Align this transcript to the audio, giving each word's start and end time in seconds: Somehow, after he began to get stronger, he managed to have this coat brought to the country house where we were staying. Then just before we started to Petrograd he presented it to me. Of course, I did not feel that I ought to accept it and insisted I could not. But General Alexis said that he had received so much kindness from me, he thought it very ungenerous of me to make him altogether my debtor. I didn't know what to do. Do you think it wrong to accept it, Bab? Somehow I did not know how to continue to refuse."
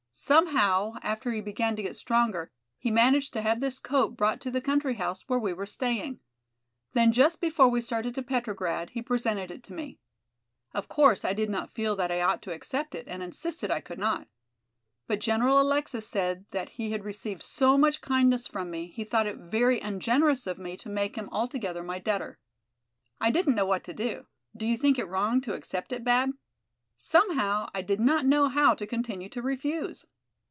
Somehow, 0.13 0.95
after 1.01 1.31
he 1.31 1.41
began 1.41 1.75
to 1.75 1.81
get 1.81 1.97
stronger, 1.97 2.51
he 2.77 2.91
managed 2.91 3.33
to 3.33 3.41
have 3.41 3.59
this 3.59 3.79
coat 3.79 4.15
brought 4.15 4.39
to 4.41 4.51
the 4.51 4.61
country 4.61 4.93
house 4.95 5.23
where 5.27 5.39
we 5.39 5.51
were 5.51 5.65
staying. 5.65 6.19
Then 6.93 7.11
just 7.11 7.41
before 7.41 7.69
we 7.69 7.81
started 7.81 8.13
to 8.13 8.21
Petrograd 8.21 8.91
he 8.91 9.01
presented 9.01 9.49
it 9.49 9.63
to 9.63 9.73
me. 9.73 9.97
Of 10.75 10.87
course, 10.87 11.25
I 11.25 11.33
did 11.33 11.49
not 11.49 11.71
feel 11.73 11.95
that 11.95 12.11
I 12.11 12.21
ought 12.21 12.43
to 12.43 12.53
accept 12.53 12.93
it 12.93 13.07
and 13.07 13.23
insisted 13.23 13.71
I 13.71 13.79
could 13.81 13.97
not. 13.97 14.27
But 15.07 15.21
General 15.21 15.59
Alexis 15.59 16.07
said 16.07 16.45
that 16.51 16.69
he 16.69 16.91
had 16.91 17.03
received 17.03 17.41
so 17.41 17.75
much 17.75 18.01
kindness 18.01 18.45
from 18.45 18.69
me, 18.69 18.87
he 18.87 19.03
thought 19.03 19.25
it 19.27 19.37
very 19.37 19.79
ungenerous 19.79 20.45
of 20.45 20.59
me 20.59 20.77
to 20.77 20.89
make 20.89 21.15
him 21.15 21.29
altogether 21.31 21.81
my 21.83 21.97
debtor. 21.97 22.37
I 23.19 23.31
didn't 23.31 23.55
know 23.55 23.65
what 23.65 23.83
to 23.85 23.93
do. 23.93 24.27
Do 24.55 24.67
you 24.67 24.77
think 24.77 24.99
it 24.99 25.07
wrong 25.07 25.41
to 25.41 25.53
accept 25.55 25.91
it, 25.91 26.03
Bab? 26.03 26.33
Somehow 26.95 27.67
I 27.73 27.81
did 27.81 27.99
not 27.99 28.27
know 28.27 28.47
how 28.47 28.75
to 28.75 28.85
continue 28.85 29.27
to 29.29 29.41
refuse." 29.41 30.05